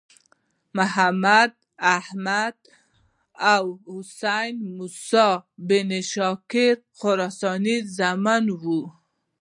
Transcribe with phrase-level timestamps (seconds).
[0.77, 1.51] محمد،
[1.97, 2.55] احمد
[3.53, 5.29] او حسن د موسی
[5.67, 8.81] بن شاګر خراساني زامن وو.